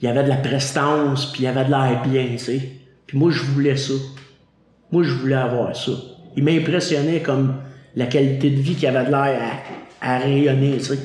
il 0.00 0.08
avait 0.08 0.24
de 0.24 0.28
la 0.28 0.36
prestance, 0.36 1.32
puis 1.32 1.44
il 1.44 1.46
avait 1.46 1.64
de 1.64 1.70
l'air 1.70 2.02
bien, 2.06 2.26
tu 2.32 2.38
sais. 2.38 2.60
Puis 3.06 3.16
moi, 3.16 3.30
je 3.30 3.42
voulais 3.42 3.76
ça. 3.76 3.94
Moi, 4.92 5.02
je 5.02 5.12
voulais 5.14 5.34
avoir 5.34 5.74
ça. 5.74 5.92
Il 6.36 6.44
m'impressionnait 6.44 7.20
comme 7.20 7.54
la 7.96 8.06
qualité 8.06 8.50
de 8.50 8.60
vie 8.60 8.74
qu'il 8.74 8.88
avait 8.88 9.06
de 9.06 9.10
l'air 9.10 9.40
à, 10.02 10.14
à 10.14 10.18
rayonner, 10.18 10.76
tu 10.78 10.84
sais. 10.84 10.98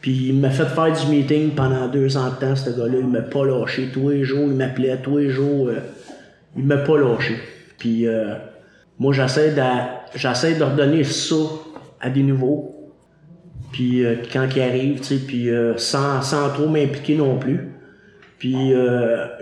Puis 0.00 0.28
il 0.28 0.34
m'a 0.38 0.50
fait 0.50 0.66
faire 0.66 0.92
du 0.92 1.10
meeting 1.10 1.50
pendant 1.50 1.88
deux 1.88 2.16
ans 2.16 2.30
de 2.30 2.36
temps, 2.36 2.54
ce 2.54 2.70
gars-là. 2.70 2.98
Il 3.00 3.08
m'a 3.08 3.22
pas 3.22 3.44
lâché. 3.44 3.88
Tous 3.92 4.10
les 4.10 4.22
jours, 4.22 4.46
il 4.46 4.54
m'appelait. 4.54 4.98
Tous 5.02 5.18
les 5.18 5.30
jours, 5.30 5.68
euh, 5.68 5.80
il 6.56 6.64
m'a 6.64 6.78
pas 6.78 6.98
lâché. 6.98 7.36
Puis 7.78 8.06
euh, 8.06 8.34
moi, 8.98 9.12
j'essaie 9.12 9.54
j'essaie 10.14 10.54
de 10.54 10.64
redonner 10.64 11.04
ça 11.04 11.34
à 12.00 12.10
des 12.10 12.22
nouveaux. 12.22 12.92
Puis 13.72 14.04
euh, 14.04 14.16
quand 14.32 14.46
ils 14.54 14.62
arrivent, 14.62 15.00
tu 15.00 15.04
sais, 15.04 15.16
puis 15.16 15.50
euh, 15.50 15.76
sans, 15.76 16.22
sans 16.22 16.48
trop 16.50 16.68
m'impliquer 16.68 17.16
non 17.16 17.38
plus. 17.38 17.68
Puis 18.38 18.72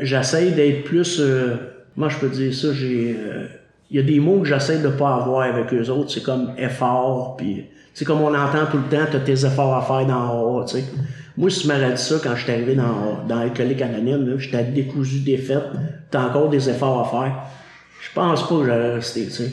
j'essaie 0.01 0.53
d'être 0.53 0.85
plus... 0.85 1.21
Moi, 1.97 2.09
je 2.09 2.17
peux 2.19 2.31
dire 2.31 2.55
ça, 2.55 2.73
j'ai... 2.73 3.15
Il 3.91 3.97
y 3.97 3.99
a 3.99 4.03
des 4.03 4.21
mots 4.21 4.41
que 4.41 4.47
j'essaie 4.47 4.79
de 4.79 4.89
pas 4.89 5.17
avoir 5.17 5.43
avec 5.43 5.73
eux 5.75 5.91
autres. 5.91 6.11
C'est 6.11 6.23
comme 6.23 6.53
effort, 6.57 7.37
puis... 7.37 7.67
C'est 7.93 8.05
comme 8.05 8.21
on 8.21 8.35
entend 8.35 8.67
tout 8.71 8.77
le 8.77 8.95
temps, 8.95 9.05
t'as 9.11 9.21
tes 9.21 9.47
efforts 9.47 9.75
à 9.75 9.81
faire 9.81 10.07
dans 10.07 10.61
A, 10.61 10.65
tu 10.67 10.77
sais. 10.77 10.85
Moi, 11.37 11.51
si 11.51 11.63
tu 11.63 11.69
m'aurais 11.69 11.93
dit 11.93 12.03
ça 12.03 12.17
quand 12.23 12.35
j'étais 12.35 12.53
arrivé 12.53 12.75
dans, 12.75 13.25
dans 13.29 13.39
Alcoolique 13.39 13.83
Anonyme, 13.83 14.37
j'étais 14.39 14.65
décousu, 14.65 15.21
défaite, 15.21 15.65
t'as 16.11 16.29
encore 16.29 16.49
des 16.49 16.69
efforts 16.71 17.01
à 17.01 17.11
faire. 17.11 17.37
Je 18.01 18.15
pense 18.15 18.43
pas 18.43 18.49
que 18.49 18.65
j'aurais 18.65 18.95
resté, 18.95 19.25
tu 19.27 19.31
sais. 19.31 19.53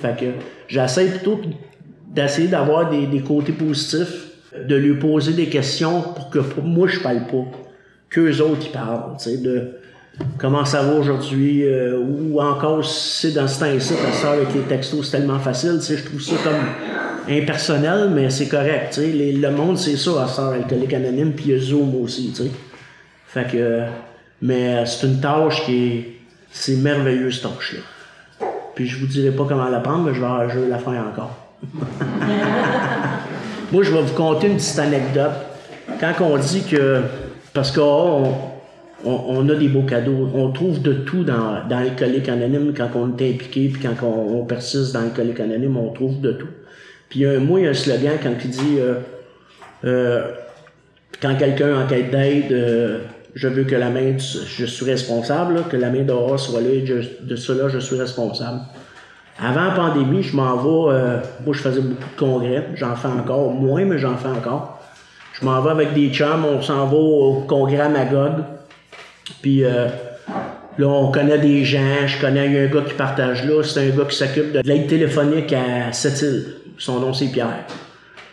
Fait 0.00 0.18
que 0.18 0.26
j'essaie 0.68 1.06
plutôt 1.06 1.40
d'essayer 2.08 2.48
d'avoir 2.48 2.90
des, 2.90 3.06
des 3.06 3.20
côtés 3.20 3.52
positifs, 3.52 4.26
de 4.68 4.76
lui 4.76 4.98
poser 4.98 5.32
des 5.32 5.46
questions 5.46 6.02
pour 6.02 6.28
que 6.28 6.40
moi 6.62 6.86
je 6.88 7.00
parle 7.00 7.26
pas, 7.26 7.44
qu'eux 8.10 8.40
autres 8.40 8.66
ils 8.66 8.72
parlent, 8.72 9.16
tu 9.18 9.30
sais, 9.30 9.38
de 9.38 9.70
comment 10.36 10.66
ça 10.66 10.82
va 10.82 10.94
aujourd'hui, 10.94 11.64
euh, 11.64 11.98
ou 11.98 12.38
encore 12.40 12.84
si 12.84 13.28
c'est 13.28 13.32
dans 13.32 13.48
ce 13.48 13.60
temps-ci, 13.60 13.94
parce 14.02 14.24
avec 14.26 14.52
les 14.52 14.60
textos 14.60 15.06
c'est 15.06 15.18
tellement 15.18 15.38
facile, 15.38 15.76
tu 15.78 15.86
sais, 15.86 15.96
je 15.96 16.04
trouve 16.04 16.20
ça 16.20 16.34
comme 16.44 17.01
impersonnel, 17.28 18.10
mais 18.14 18.30
c'est 18.30 18.48
correct, 18.48 18.98
le 18.98 19.50
monde 19.50 19.78
c'est 19.78 19.96
ça 19.96 20.24
à 20.24 20.28
Star 20.28 20.52
Alcoolique 20.52 20.94
Anonyme, 20.94 21.32
puis 21.32 21.46
il 21.48 21.52
y 21.52 21.54
a 21.54 21.58
Zoom 21.60 22.02
aussi. 22.02 22.32
Fait 23.26 23.50
que, 23.50 23.56
euh, 23.56 23.86
mais 24.40 24.84
c'est 24.86 25.06
une 25.06 25.20
tâche 25.20 25.64
qui 25.64 25.84
est, 25.84 26.06
c'est 26.50 26.76
merveilleux 26.76 27.30
cette 27.30 27.44
tâche-là. 27.44 27.80
Puis 28.74 28.86
je 28.86 28.98
vous 28.98 29.06
dirai 29.06 29.30
pas 29.30 29.44
comment 29.48 29.68
la 29.68 29.80
prendre, 29.80 30.04
mais 30.04 30.14
je 30.14 30.20
vais, 30.20 30.68
la 30.68 30.78
faire 30.78 31.04
encore. 31.10 31.36
Moi, 33.72 33.82
je 33.82 33.90
vais 33.90 34.02
vous 34.02 34.14
conter 34.14 34.48
une 34.48 34.56
petite 34.56 34.78
anecdote. 34.78 35.32
Quand 36.00 36.12
on 36.20 36.36
dit 36.36 36.62
que 36.62 37.02
Parce 37.52 37.70
qu'on 37.70 38.34
on, 39.04 39.48
a 39.48 39.54
des 39.54 39.68
beaux 39.68 39.82
cadeaux. 39.82 40.28
On 40.34 40.50
trouve 40.50 40.80
de 40.80 40.92
tout 40.92 41.24
dans, 41.24 41.66
dans 41.68 41.80
l'alcoolique 41.80 42.28
anonyme 42.28 42.72
quand 42.76 42.88
on 42.94 43.16
est 43.16 43.30
impliqué, 43.34 43.68
puis 43.68 43.82
quand 43.82 44.06
on, 44.06 44.44
persiste 44.44 44.92
dans 44.92 45.00
l'alcoolique 45.00 45.40
anonyme, 45.40 45.76
on 45.76 45.92
trouve 45.92 46.20
de 46.20 46.32
tout. 46.32 46.48
Puis 47.12 47.26
moi, 47.40 47.60
il 47.60 47.64
y 47.64 47.66
a 47.66 47.70
un 47.72 47.74
slogan 47.74 48.16
quand 48.22 48.32
il 48.42 48.50
dit 48.50 48.78
euh, 48.78 48.94
euh, 49.84 50.22
quand 51.20 51.36
quelqu'un 51.36 51.82
en 51.82 51.86
quête 51.86 52.10
d'aide, 52.10 52.50
euh, 52.50 53.00
je 53.34 53.48
veux 53.48 53.64
que 53.64 53.74
la 53.74 53.90
main, 53.90 54.16
je 54.16 54.64
suis 54.64 54.86
responsable, 54.86 55.64
que 55.70 55.76
la 55.76 55.90
main 55.90 56.04
dehors 56.04 56.40
soit 56.40 56.62
là 56.62 56.70
de 57.20 57.36
cela, 57.36 57.68
je 57.68 57.80
suis 57.80 57.98
responsable. 57.98 58.60
Avant 59.38 59.64
la 59.66 59.70
pandémie, 59.72 60.22
je 60.22 60.34
m'en 60.34 60.56
vais, 60.56 61.20
moi 61.44 61.54
je 61.54 61.60
faisais 61.60 61.82
beaucoup 61.82 62.08
de 62.14 62.18
congrès, 62.18 62.68
j'en 62.76 62.96
fais 62.96 63.08
encore, 63.08 63.52
moins, 63.52 63.84
mais 63.84 63.98
j'en 63.98 64.16
fais 64.16 64.28
encore. 64.28 64.80
Je 65.38 65.44
m'en 65.44 65.60
vais 65.60 65.70
avec 65.70 65.92
des 65.92 66.08
chums, 66.08 66.46
on 66.46 66.62
s'en 66.62 66.86
va 66.86 66.96
au 66.96 67.42
congrès 67.46 67.80
à 67.80 67.90
Magog. 67.90 68.36
Puis 69.42 69.64
euh, 69.64 69.88
là, 70.78 70.88
on 70.88 71.12
connaît 71.12 71.38
des 71.38 71.62
gens, 71.62 72.06
je 72.06 72.18
connais 72.18 72.64
un 72.64 72.68
gars 72.68 72.80
qui 72.88 72.94
partage 72.94 73.44
là, 73.44 73.62
c'est 73.62 73.80
un 73.80 73.96
gars 73.96 74.04
qui 74.08 74.16
s'occupe 74.16 74.52
de 74.52 74.60
l'aide 74.60 74.86
téléphonique 74.86 75.52
à 75.52 75.92
Sept-Îles. 75.92 76.61
Son 76.78 77.00
nom, 77.00 77.12
c'est 77.12 77.28
Pierre. 77.28 77.64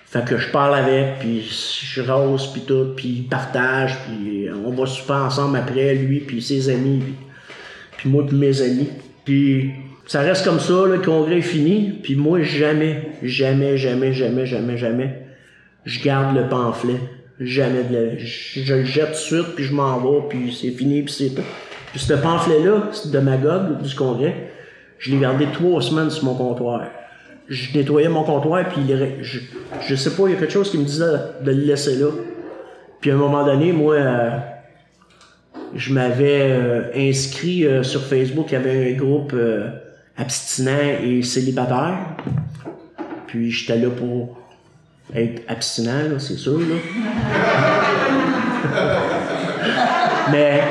Fait 0.05 0.25
que 0.25 0.37
je 0.37 0.49
parle 0.49 0.75
avec, 0.75 1.19
puis 1.19 1.41
je 1.41 2.01
rose, 2.01 2.51
puis 2.51 2.61
tout, 2.61 2.93
puis 2.95 3.07
il 3.09 3.27
partage, 3.27 3.95
puis 4.05 4.47
on 4.65 4.71
va 4.71 4.87
super 4.87 5.17
ensemble 5.17 5.57
après, 5.57 5.93
lui, 5.93 6.19
puis 6.21 6.41
ses 6.41 6.69
amis, 6.69 7.03
puis, 7.97 8.09
moi, 8.09 8.25
puis 8.25 8.35
mes 8.35 8.61
amis. 8.61 8.89
Puis 9.23 9.71
ça 10.07 10.21
reste 10.21 10.43
comme 10.43 10.59
ça, 10.59 10.85
le 10.87 10.99
congrès 10.99 11.37
est 11.37 11.41
fini, 11.41 11.99
puis 12.01 12.15
moi, 12.15 12.41
jamais, 12.41 13.11
jamais, 13.21 13.77
jamais, 13.77 14.11
jamais, 14.13 14.47
jamais, 14.47 14.77
jamais, 14.77 15.25
je 15.85 16.03
garde 16.03 16.35
le 16.35 16.47
pamphlet 16.49 16.99
jamais 17.39 17.83
de 17.83 17.93
la... 17.93 18.17
je, 18.17 18.73
le 18.73 18.83
jette 18.83 19.07
tout 19.07 19.11
de 19.11 19.15
suite, 19.15 19.55
puis 19.55 19.63
je 19.63 19.73
m'en 19.73 19.99
vais, 19.99 20.27
puis 20.29 20.53
c'est 20.53 20.71
fini, 20.71 21.01
puis 21.03 21.13
c'est 21.13 21.29
tout. 21.35 21.47
Puis 21.91 21.99
ce 21.99 22.13
pamphlet-là, 22.13 22.91
de 23.05 23.19
Magog, 23.19 23.81
du 23.81 23.95
congrès, 23.95 24.51
je 24.99 25.11
l'ai 25.11 25.17
gardé 25.17 25.47
trois 25.53 25.81
semaines 25.81 26.09
sur 26.09 26.25
mon 26.25 26.35
comptoir. 26.35 26.83
Je 27.49 27.75
nettoyais 27.75 28.09
mon 28.09 28.23
comptoir, 28.23 28.63
puis 28.69 28.81
je, 29.21 29.39
je 29.87 29.95
sais 29.95 30.11
pas, 30.11 30.23
il 30.27 30.33
y 30.33 30.35
a 30.35 30.39
quelque 30.39 30.53
chose 30.53 30.69
qui 30.69 30.77
me 30.77 30.85
disait 30.85 31.05
de 31.41 31.51
le 31.51 31.61
laisser 31.63 31.95
là. 31.95 32.09
Puis 33.01 33.11
à 33.11 33.13
un 33.13 33.17
moment 33.17 33.45
donné, 33.45 33.71
moi, 33.71 33.95
euh, 33.95 34.37
je 35.73 35.93
m'avais 35.93 36.51
euh, 36.51 36.91
inscrit 36.95 37.65
euh, 37.65 37.81
sur 37.83 38.03
Facebook, 38.03 38.47
il 38.49 38.53
y 38.53 38.57
avait 38.57 38.93
un 38.93 38.97
groupe 38.97 39.33
abstinent 40.17 40.97
et 41.01 41.21
célibataire. 41.23 41.97
Puis 43.27 43.51
j'étais 43.51 43.77
là 43.77 43.89
pour 43.89 44.37
être 45.15 45.43
abstinent, 45.47 46.19
c'est 46.19 46.35
sûr. 46.37 46.59
Mais 50.31 50.61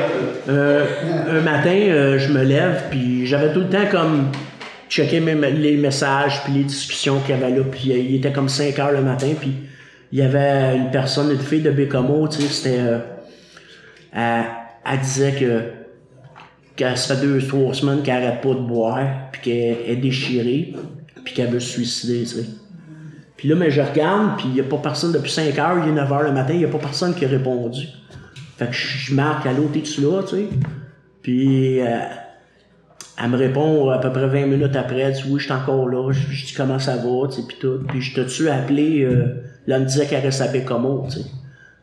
un 0.48 1.40
matin, 1.40 2.16
je 2.18 2.32
me 2.32 2.44
lève, 2.44 2.84
puis 2.90 3.26
j'avais 3.26 3.52
tout 3.52 3.60
le 3.60 3.68
temps 3.68 3.86
comme 3.90 4.30
checké 4.88 5.20
les 5.20 5.76
messages, 5.76 6.42
puis 6.44 6.52
les 6.54 6.64
discussions 6.64 7.20
qu'il 7.20 7.30
y 7.30 7.38
avait 7.38 7.54
là. 7.54 7.62
Puis 7.70 7.90
il 7.90 8.16
était 8.16 8.32
comme 8.32 8.48
5 8.48 8.78
heures 8.78 8.92
le 8.92 9.02
matin, 9.02 9.28
puis 9.38 9.52
il 10.12 10.18
y 10.18 10.22
avait 10.22 10.76
une 10.76 10.90
personne, 10.90 11.30
une 11.30 11.38
fille 11.38 11.62
de 11.62 11.70
Bécomo, 11.70 12.28
tu 12.28 12.42
sais, 12.42 12.48
c'était... 12.48 12.78
Euh, 12.80 12.98
elle, 14.84 15.00
disait 15.00 15.32
que 15.32 15.62
qu'elle 16.76 16.96
se 16.96 17.12
fait 17.12 17.20
deux, 17.20 17.40
trois 17.46 17.74
semaines 17.74 18.02
qu'elle 18.02 18.24
arrête 18.24 18.40
pas 18.40 18.54
de 18.54 18.60
boire, 18.60 19.06
puis 19.32 19.40
qu'elle 19.42 19.90
est 19.90 19.96
déchirée, 19.96 20.74
puis 21.24 21.34
qu'elle 21.34 21.50
veut 21.50 21.60
se 21.60 21.72
suicider, 21.72 22.20
tu 22.20 22.26
sais. 22.26 22.46
Puis 23.36 23.48
là, 23.48 23.54
mais 23.54 23.70
je 23.70 23.80
regarde, 23.80 24.36
puis 24.36 24.46
il 24.48 24.54
n'y 24.54 24.60
a 24.60 24.64
pas 24.64 24.78
personne 24.78 25.12
depuis 25.12 25.30
5 25.30 25.56
heures, 25.58 25.78
il 25.84 25.90
est 25.90 25.92
9 25.92 26.12
heures 26.12 26.22
le 26.22 26.32
matin, 26.32 26.54
il 26.54 26.58
n'y 26.58 26.64
a 26.64 26.68
pas 26.68 26.78
personne 26.78 27.14
qui 27.14 27.24
a 27.24 27.28
répondu. 27.28 27.86
Fait 28.56 28.66
que 28.66 28.72
je 28.72 29.14
marque 29.14 29.46
à 29.46 29.52
l'autre, 29.52 29.76
es-tu 29.76 30.00
là, 30.00 30.22
tu 30.22 30.36
sais? 30.36 30.48
Puis 31.22 31.80
euh, 31.80 31.98
elle 33.20 33.30
me 33.30 33.36
répond 33.36 33.90
à 33.90 33.98
peu 33.98 34.12
près 34.12 34.28
20 34.28 34.46
minutes 34.46 34.76
après, 34.76 35.00
elle 35.00 35.12
dit 35.12 35.24
oui, 35.28 35.40
je 35.40 35.44
suis 35.44 35.52
encore 35.52 35.88
là. 35.88 36.12
Je, 36.12 36.46
dis 36.46 36.54
comment 36.56 36.78
ça 36.78 36.96
va, 36.96 37.28
tu 37.28 37.42
puis 37.42 37.56
tout. 37.60 37.80
Puis 37.88 38.00
je 38.00 38.14
te-tu 38.14 38.48
appelé, 38.48 39.02
euh, 39.02 39.42
là, 39.66 39.76
elle 39.76 39.82
me 39.82 39.86
disait 39.86 40.06
qu'elle 40.06 40.22
restait 40.22 40.44
à 40.44 40.48
Bécomo, 40.48 41.06
tu 41.10 41.18
sais. 41.18 41.24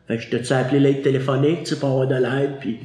Fait 0.08 0.16
que 0.16 0.22
je 0.22 0.30
te-tu 0.30 0.52
appelé 0.52 0.80
l'aide 0.80 1.02
téléphonique, 1.02 1.64
tu 1.64 1.74
sais, 1.74 1.80
pour 1.80 1.90
avoir 1.90 2.06
de 2.06 2.14
l'aide, 2.14 2.52
puis 2.60 2.80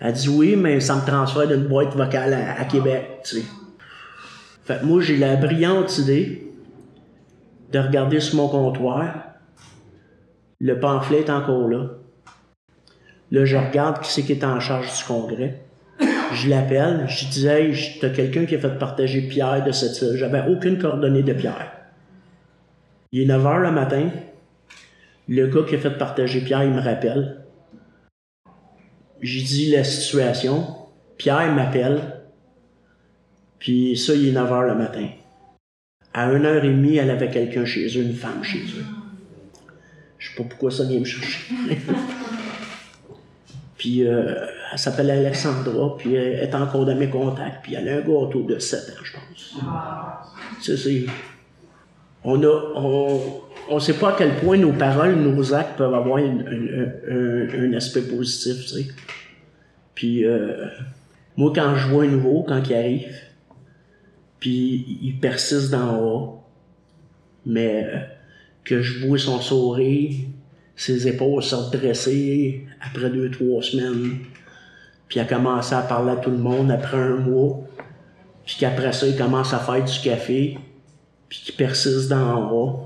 elle 0.00 0.12
dit 0.12 0.28
oui, 0.28 0.56
mais 0.56 0.80
ça 0.80 0.96
me 0.96 1.06
transfère 1.06 1.46
d'une 1.46 1.68
boîte 1.68 1.94
vocale 1.94 2.34
à, 2.34 2.60
à 2.60 2.64
Québec, 2.64 3.20
tu 3.24 3.36
sais. 3.36 3.44
Fait 4.64 4.80
que 4.80 4.84
moi, 4.86 5.00
j'ai 5.00 5.16
la 5.16 5.36
brillante 5.36 5.98
idée 5.98 6.52
de 7.70 7.78
regarder 7.78 8.18
sur 8.18 8.36
mon 8.36 8.48
comptoir. 8.48 9.14
Le 10.60 10.80
pamphlet 10.80 11.20
est 11.20 11.30
encore 11.30 11.68
là. 11.68 11.90
Là, 13.30 13.44
je 13.44 13.56
regarde 13.56 14.00
qui 14.00 14.10
c'est 14.10 14.22
qui 14.22 14.32
est 14.32 14.44
en 14.44 14.58
charge 14.58 14.96
du 14.96 15.04
congrès. 15.04 15.63
Je 16.34 16.48
l'appelle, 16.48 17.06
je 17.08 17.26
disais, 17.26 17.70
hey, 17.70 17.98
t'as 18.00 18.10
quelqu'un 18.10 18.44
qui 18.44 18.56
a 18.56 18.58
fait 18.58 18.76
partager 18.78 19.22
Pierre 19.22 19.64
de 19.64 19.70
cette 19.70 20.00
île. 20.02 20.16
J'avais 20.16 20.42
aucune 20.48 20.78
coordonnée 20.78 21.22
de 21.22 21.32
Pierre. 21.32 21.72
Il 23.12 23.22
est 23.22 23.26
9 23.26 23.44
h 23.44 23.62
le 23.62 23.70
matin. 23.70 24.10
Le 25.28 25.46
gars 25.46 25.62
qui 25.68 25.76
a 25.76 25.78
fait 25.78 25.96
partager 25.96 26.40
Pierre, 26.40 26.64
il 26.64 26.70
me 26.70 26.80
rappelle. 26.80 27.44
J'ai 29.22 29.42
dit 29.42 29.70
la 29.70 29.84
situation. 29.84 30.66
Pierre 31.16 31.54
m'appelle. 31.54 32.00
Puis 33.60 33.96
ça, 33.96 34.14
il 34.14 34.28
est 34.28 34.32
9 34.32 34.50
h 34.50 34.66
le 34.66 34.74
matin. 34.74 35.08
À 36.12 36.30
1h30, 36.30 36.98
elle 37.00 37.10
avait 37.10 37.30
quelqu'un 37.30 37.64
chez 37.64 37.86
eux, 37.96 38.02
une 38.02 38.14
femme 38.14 38.42
chez 38.42 38.58
eux. 38.58 38.84
Je 40.18 40.30
sais 40.30 40.36
pas 40.36 40.44
pourquoi 40.48 40.70
ça 40.72 40.84
vient 40.84 40.98
me 40.98 41.04
chercher. 41.04 41.54
puis 43.78 44.06
euh, 44.06 44.46
elle 44.74 44.80
s'appelle 44.80 45.08
Alexandra, 45.08 45.96
puis 45.96 46.16
elle 46.16 46.40
est 46.40 46.54
encore 46.56 46.84
dans 46.84 46.96
mes 46.96 47.08
contacts, 47.08 47.62
puis 47.62 47.74
elle 47.74 47.88
a 47.88 47.98
un 47.98 48.00
gâteau 48.00 48.42
de 48.42 48.58
7 48.58 48.80
ans, 48.90 49.04
je 49.04 49.12
pense. 49.12 49.56
C'est. 50.60 51.06
On 52.24 52.42
a... 52.42 52.72
On, 52.74 53.20
on 53.70 53.78
sait 53.78 53.94
pas 53.94 54.10
à 54.10 54.16
quel 54.18 54.34
point 54.36 54.56
nos 54.56 54.72
paroles, 54.72 55.14
nos 55.14 55.54
actes 55.54 55.78
peuvent 55.78 55.94
avoir 55.94 56.18
un, 56.18 57.72
aspect 57.72 58.02
positif, 58.02 58.62
tu 58.62 58.68
sais. 58.68 58.86
Puis, 59.94 60.24
euh, 60.26 60.66
moi, 61.36 61.52
quand 61.54 61.76
je 61.76 61.86
vois 61.86 62.02
un 62.02 62.08
nouveau, 62.08 62.42
quand 62.42 62.60
il 62.68 62.74
arrive, 62.74 63.14
puis 64.40 64.98
il 65.02 65.20
persiste 65.20 65.70
d'en 65.70 66.02
haut. 66.02 66.40
Mais 67.46 67.84
euh, 67.84 67.98
que 68.64 68.82
je 68.82 69.06
vois 69.06 69.18
son 69.18 69.40
sourire, 69.40 70.26
ses 70.74 71.06
épaules 71.06 71.44
se 71.44 71.54
redresser 71.54 72.66
après 72.84 73.10
deux, 73.10 73.30
trois 73.30 73.62
semaines. 73.62 74.18
Puis 75.14 75.20
a 75.20 75.26
commencé 75.26 75.72
à 75.76 75.82
parler 75.82 76.10
à 76.10 76.16
tout 76.16 76.32
le 76.32 76.38
monde 76.38 76.72
après 76.72 76.96
un 76.96 77.14
mois. 77.14 77.60
Puis 78.44 78.56
qu'après 78.58 78.92
ça, 78.92 79.06
il 79.06 79.16
commence 79.16 79.54
à 79.54 79.60
faire 79.60 79.84
du 79.84 80.00
café. 80.00 80.58
Puis 81.28 81.38
qu'il 81.44 81.54
persiste 81.54 82.08
d'en 82.08 82.50
haut. 82.50 82.80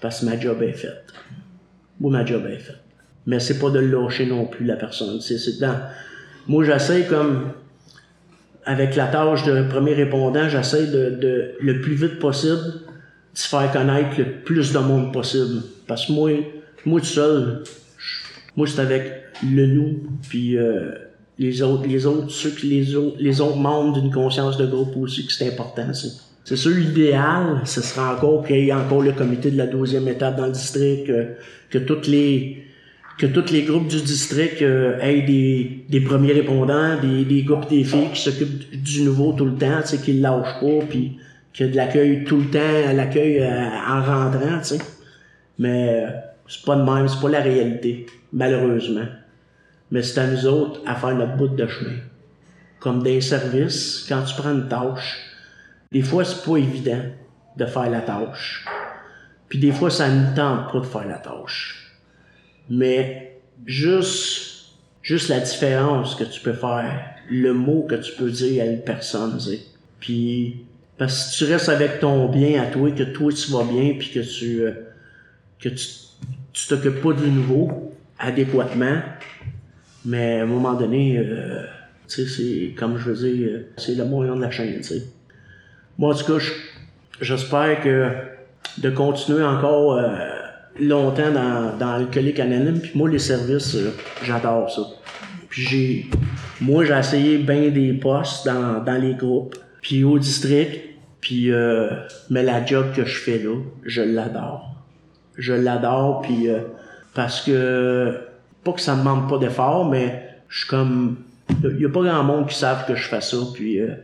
Parce 0.00 0.18
que 0.18 0.24
ma 0.24 0.40
job 0.40 0.60
est 0.62 0.72
faite. 0.72 1.04
Moi, 2.00 2.10
ma 2.10 2.26
job 2.26 2.44
est 2.46 2.58
faite. 2.58 2.80
Mais 3.26 3.38
c'est 3.38 3.60
pas 3.60 3.70
de 3.70 3.78
lâcher 3.78 4.26
non 4.26 4.46
plus 4.46 4.66
la 4.66 4.74
personne. 4.74 5.20
C'est 5.20 5.60
dans... 5.60 5.78
Moi, 6.48 6.64
j'essaie 6.64 7.04
comme 7.04 7.52
avec 8.66 8.96
la 8.96 9.06
tâche 9.06 9.44
de 9.44 9.62
premier 9.68 9.94
répondant, 9.94 10.48
j'essaie 10.48 10.88
de, 10.88 11.54
le 11.60 11.80
plus 11.80 11.94
vite 11.94 12.18
possible 12.18 12.64
de 12.64 13.38
se 13.38 13.46
faire 13.46 13.70
connaître 13.70 14.18
le 14.18 14.42
plus 14.42 14.72
de 14.72 14.78
monde 14.80 15.12
possible. 15.12 15.62
Parce 15.86 16.06
que 16.06 16.12
moi, 16.14 16.30
moi 16.84 16.98
tout 16.98 17.06
seul, 17.06 17.62
moi 18.56 18.66
c'est 18.66 18.80
avec 18.80 19.12
le 19.44 19.66
nous, 19.66 20.02
puis 20.28 20.56
euh, 20.56 21.03
les 21.38 21.62
autres, 21.62 21.86
les 21.86 22.06
autres, 22.06 22.30
ceux 22.30 22.50
qui 22.50 22.66
les 22.68 22.94
autres, 22.94 23.16
les 23.18 23.40
autres 23.40 23.56
membres 23.56 24.00
d'une 24.00 24.12
conscience 24.12 24.56
de 24.56 24.66
groupe 24.66 24.96
aussi 24.96 25.26
que 25.26 25.32
c'est 25.32 25.52
important. 25.52 25.90
C'est 26.44 26.56
sûr, 26.56 26.76
l'idéal, 26.76 27.62
ce 27.64 27.80
serait 27.80 28.14
encore 28.14 28.44
qu'il 28.46 28.64
y 28.64 28.68
ait 28.68 28.72
encore 28.72 29.02
le 29.02 29.12
comité 29.12 29.50
de 29.50 29.56
la 29.56 29.66
deuxième 29.66 30.06
étape 30.08 30.36
dans 30.36 30.46
le 30.46 30.52
district, 30.52 31.06
que, 31.06 31.26
que 31.70 31.78
toutes 31.78 32.06
les 32.06 32.60
que 33.16 33.26
tous 33.26 33.52
les 33.52 33.62
groupes 33.62 33.86
du 33.86 34.00
district 34.00 34.60
euh, 34.62 34.98
aient 35.00 35.22
des, 35.22 35.84
des 35.88 36.00
premiers 36.00 36.32
répondants, 36.32 37.00
des, 37.00 37.24
des 37.24 37.44
gars 37.44 37.60
des 37.70 37.84
filles 37.84 38.10
qui 38.12 38.20
s'occupent 38.20 38.82
du 38.82 39.02
nouveau 39.02 39.32
tout 39.32 39.44
le 39.44 39.54
temps, 39.54 39.82
tu 39.82 39.88
sais, 39.88 39.98
qui 39.98 40.14
le 40.14 40.22
lâchent 40.22 40.60
pas, 40.60 40.84
puis 40.88 41.16
qu'il 41.52 41.66
y 41.66 41.68
a 41.68 41.72
de 41.72 41.76
l'accueil 41.76 42.24
tout 42.24 42.38
le 42.38 42.50
temps, 42.50 42.92
l'accueil 42.92 43.38
euh, 43.40 43.68
en 43.88 44.02
rentrant, 44.02 44.58
tu 44.58 44.64
sais. 44.64 44.78
Mais 45.60 45.88
euh, 45.90 46.10
c'est 46.48 46.64
pas 46.64 46.74
de 46.74 46.82
même, 46.82 47.06
c'est 47.06 47.20
pas 47.20 47.28
la 47.28 47.40
réalité, 47.40 48.06
malheureusement. 48.32 49.06
Mais 49.94 50.02
c'est 50.02 50.18
à 50.18 50.26
nous 50.26 50.44
autres 50.46 50.80
à 50.86 50.96
faire 50.96 51.14
notre 51.14 51.36
bout 51.36 51.46
de 51.46 51.66
chemin. 51.68 51.98
Comme 52.80 53.04
des 53.04 53.20
services, 53.20 54.04
quand 54.08 54.24
tu 54.24 54.34
prends 54.34 54.50
une 54.50 54.66
tâche, 54.66 55.20
des 55.92 56.02
fois 56.02 56.24
c'est 56.24 56.44
pas 56.44 56.56
évident 56.56 57.02
de 57.56 57.64
faire 57.64 57.88
la 57.88 58.00
tâche. 58.00 58.66
Puis 59.48 59.60
des 59.60 59.70
fois 59.70 59.90
ça 59.90 60.08
ne 60.08 60.34
tente 60.34 60.72
pas 60.72 60.80
de 60.80 60.84
faire 60.84 61.06
la 61.06 61.18
tâche 61.18 61.80
mais 62.68 63.38
juste, 63.66 64.72
juste 65.02 65.28
la 65.28 65.38
différence 65.40 66.14
que 66.14 66.24
tu 66.24 66.40
peux 66.40 66.54
faire, 66.54 67.10
le 67.30 67.52
mot 67.52 67.86
que 67.88 67.94
tu 67.94 68.12
peux 68.16 68.30
dire 68.30 68.64
à 68.64 68.66
une 68.66 68.80
personne, 68.80 69.38
tu 69.38 69.44
sais. 69.44 69.60
Puis, 70.00 70.64
parce 70.98 71.14
que 71.14 71.30
si 71.30 71.38
tu 71.38 71.52
restes 71.52 71.68
avec 71.68 72.00
ton 72.00 72.28
bien 72.28 72.62
à 72.62 72.66
toi, 72.66 72.90
que 72.90 73.02
toi 73.02 73.32
tu 73.32 73.52
vas 73.52 73.64
bien, 73.64 73.94
puis 73.98 74.10
que 74.10 74.20
tu, 74.20 74.62
euh, 74.62 74.72
que 75.58 75.68
tu, 75.68 75.86
tu 76.52 76.66
t'occupes 76.68 77.00
pas 77.00 77.12
du 77.12 77.30
nouveau 77.30 77.92
adéquatement, 78.18 79.00
Mais 80.04 80.40
à 80.40 80.42
un 80.42 80.46
moment 80.46 80.74
donné, 80.74 81.18
euh, 81.18 81.62
tu 82.08 82.26
sais, 82.26 82.26
c'est 82.26 82.74
comme 82.78 82.98
je 82.98 83.10
veux 83.10 83.28
dire, 83.30 83.48
euh, 83.50 83.60
c'est 83.76 83.94
le 83.94 84.04
moyen 84.04 84.36
de 84.36 84.42
la 84.42 84.50
chaîne, 84.50 84.76
tu 84.76 84.82
sais. 84.82 85.02
Moi, 85.98 86.12
en 86.12 86.16
tout 86.18 86.24
cas, 86.32 86.38
je- 86.38 87.24
j'espère 87.24 87.80
que 87.80 88.08
de 88.78 88.90
continuer 88.90 89.44
encore 89.44 89.94
euh, 89.96 90.08
longtemps 90.80 91.30
dans, 91.30 91.76
dans 91.78 91.96
l'alcoolique 91.96 92.40
anonyme. 92.40 92.80
Puis 92.80 92.92
moi, 92.94 93.08
les 93.08 93.18
services, 93.20 93.74
euh, 93.76 93.90
j'adore 94.24 94.68
ça. 94.70 94.82
Puis 95.48 95.62
j'ai, 95.62 96.06
moi, 96.60 96.84
j'ai 96.84 96.98
essayé 96.98 97.38
bien 97.38 97.70
des 97.70 97.92
postes 97.94 98.44
dans, 98.46 98.82
dans 98.84 99.00
les 99.00 99.14
groupes, 99.14 99.54
puis 99.80 100.02
au 100.04 100.18
district. 100.18 100.80
Puis, 101.20 101.50
euh, 101.50 101.88
mais 102.28 102.42
la 102.42 102.66
job 102.66 102.86
que 102.94 103.04
je 103.06 103.16
fais 103.16 103.38
là, 103.38 103.54
je 103.84 104.02
l'adore. 104.02 104.68
Je 105.38 105.54
l'adore, 105.54 106.20
puis 106.20 106.48
euh, 106.50 106.58
parce 107.14 107.40
que 107.40 108.18
pas 108.64 108.72
que 108.72 108.80
ça 108.80 108.94
me 108.94 109.00
demande 109.00 109.28
pas 109.28 109.38
d'effort, 109.38 109.88
mais 109.88 110.22
je 110.48 110.60
suis 110.60 110.68
comme, 110.68 111.18
il 111.62 111.80
y 111.80 111.84
a 111.84 111.88
pas 111.88 112.02
grand 112.02 112.24
monde 112.24 112.48
qui 112.48 112.56
savent 112.56 112.86
que 112.86 112.94
je 112.94 113.08
fais 113.08 113.20
ça, 113.20 113.36
puis 113.52 113.80
euh, 113.80 113.94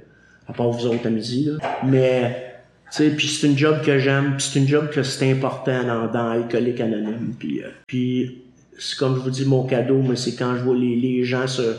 à 0.49 0.53
part 0.53 0.71
vous 0.71 0.87
autres 0.87 1.07
à 1.07 1.11
midi 1.11 1.47
là. 1.47 1.59
Mais 1.85 2.51
tu 2.91 2.97
sais, 2.97 3.11
puis 3.11 3.29
c'est 3.29 3.47
une 3.47 3.57
job 3.57 3.83
que 3.85 3.99
j'aime, 3.99 4.37
puis 4.37 4.49
c'est 4.51 4.59
une 4.59 4.69
job 4.69 4.91
que 4.91 5.03
c'est 5.03 5.31
important 5.31 5.85
dans, 5.85 6.07
dans 6.09 6.31
Alcoolique 6.31 6.81
Anonyme. 6.81 7.35
Puis, 7.39 7.63
euh, 7.63 7.69
puis 7.87 8.43
c'est 8.79 8.99
comme 8.99 9.15
je 9.15 9.21
vous 9.21 9.31
dis, 9.31 9.45
mon 9.45 9.65
cadeau, 9.65 10.03
mais 10.03 10.17
c'est 10.17 10.35
quand 10.35 10.57
je 10.57 10.63
vois 10.63 10.75
les, 10.75 11.23
gens 11.23 11.47
se, 11.47 11.77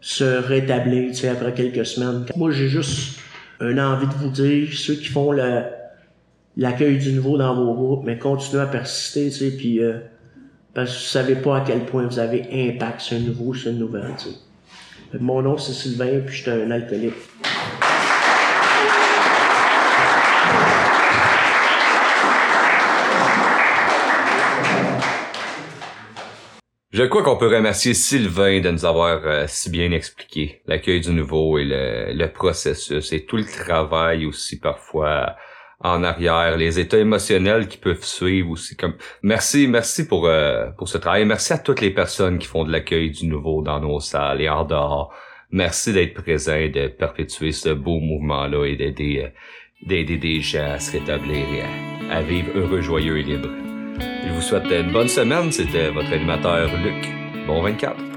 se 0.00 0.24
rétablir, 0.24 1.10
tu 1.10 1.18
sais, 1.18 1.28
après 1.28 1.54
quelques 1.54 1.86
semaines. 1.86 2.26
Moi, 2.34 2.50
j'ai 2.50 2.68
juste 2.68 3.20
une 3.60 3.78
envie 3.78 4.08
de 4.08 4.14
vous 4.14 4.30
dire, 4.30 4.68
ceux 4.72 4.94
qui 4.94 5.06
font 5.06 5.30
l'accueil 6.56 6.98
du 6.98 7.12
nouveau 7.12 7.38
dans 7.38 7.54
vos 7.54 7.74
groupes, 7.74 8.04
mais 8.04 8.18
continuez 8.18 8.62
à 8.62 8.66
persister, 8.66 9.30
tu 9.30 9.36
sais, 9.36 9.50
puis 9.52 9.80
euh, 9.80 9.98
parce 10.74 10.90
que 10.90 10.98
vous 10.98 11.04
savez 11.04 11.36
pas 11.36 11.58
à 11.58 11.60
quel 11.60 11.86
point 11.86 12.06
vous 12.06 12.18
avez 12.18 12.48
impact 12.52 13.00
sur 13.00 13.16
un 13.16 13.20
nouveau, 13.20 13.54
sur 13.54 13.70
une 13.70 13.78
nouvelle, 13.78 14.14
tu 14.18 14.28
Mon 15.20 15.40
nom, 15.40 15.56
c'est 15.56 15.72
Sylvain, 15.72 16.20
puis 16.26 16.34
je 16.34 16.42
suis 16.42 16.50
un 16.50 16.70
alcoolique. 16.70 17.14
Je 26.90 27.02
crois 27.02 27.24
qu'on 27.24 27.36
peut 27.36 27.48
remercier 27.48 27.92
Sylvain 27.92 28.60
de 28.60 28.70
nous 28.70 28.84
avoir 28.84 29.20
euh, 29.26 29.46
si 29.48 29.68
bien 29.68 29.90
expliqué 29.90 30.62
l'accueil 30.66 31.00
du 31.00 31.10
nouveau 31.10 31.58
et 31.58 31.64
le, 31.64 32.12
le 32.12 32.32
processus 32.32 33.12
et 33.12 33.24
tout 33.24 33.36
le 33.36 33.44
travail 33.44 34.26
aussi 34.26 34.60
parfois 34.60 35.34
en 35.84 36.02
arrière, 36.02 36.56
les 36.56 36.80
états 36.80 36.98
émotionnels 36.98 37.68
qui 37.68 37.76
peuvent 37.76 38.04
suivre 38.04 38.50
aussi. 38.50 38.74
Comme 38.74 38.94
merci, 39.22 39.68
merci 39.68 40.08
pour 40.08 40.26
euh, 40.26 40.70
pour 40.78 40.88
ce 40.88 40.96
travail. 40.96 41.26
Merci 41.26 41.52
à 41.52 41.58
toutes 41.58 41.82
les 41.82 41.90
personnes 41.90 42.38
qui 42.38 42.46
font 42.46 42.64
de 42.64 42.72
l'accueil 42.72 43.10
du 43.10 43.26
nouveau 43.26 43.62
dans 43.62 43.78
nos 43.80 44.00
salles 44.00 44.40
et 44.40 44.48
en 44.48 44.64
dehors. 44.64 45.14
Merci 45.50 45.92
d'être 45.92 46.14
présent 46.14 46.56
et 46.56 46.70
de 46.70 46.88
perpétuer 46.88 47.52
ce 47.52 47.68
beau 47.68 48.00
mouvement-là 48.00 48.64
et 48.64 48.76
d'aider 48.76 49.24
euh, 49.24 49.28
d'aider 49.86 50.16
des 50.16 50.40
gens 50.40 50.72
à 50.72 50.78
se 50.78 50.92
rétablir 50.92 51.36
et 51.36 52.10
à, 52.10 52.16
à 52.16 52.22
vivre 52.22 52.48
heureux, 52.56 52.80
joyeux 52.80 53.18
et 53.18 53.22
libre. 53.22 53.50
Je 54.26 54.32
vous 54.32 54.40
souhaite 54.40 54.64
une 54.64 54.90
bonne 54.90 55.08
semaine. 55.08 55.52
C'était 55.52 55.90
votre 55.90 56.12
animateur 56.12 56.70
Luc. 56.82 57.06
Bon 57.46 57.60
24. 57.60 58.13